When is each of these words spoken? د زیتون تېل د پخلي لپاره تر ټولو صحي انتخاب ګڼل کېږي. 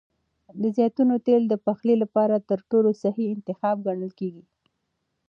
د 0.61 0.63
زیتون 0.77 1.09
تېل 1.27 1.43
د 1.49 1.53
پخلي 1.65 1.95
لپاره 2.03 2.35
تر 2.49 2.59
ټولو 2.69 2.89
صحي 3.01 3.25
انتخاب 3.35 3.77
ګڼل 3.87 4.11
کېږي. 4.19 4.43